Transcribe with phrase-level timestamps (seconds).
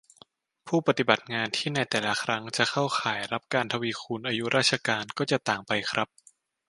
[0.67, 6.07] ผู้ปฏิบัติงานที่ในแต่ละครั้งจะเข้าข่ายรับการทวีคูณอายุราชการ ก็จะต่างไปครับ